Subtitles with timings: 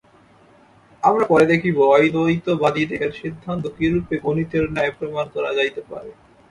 [1.03, 6.09] আমরা পরে দেখিব, অদ্বৈতবাদীদের সিদ্ধান্ত কিরূপে গণিতের ন্যায় প্রমাণ করা যাইতে পারে।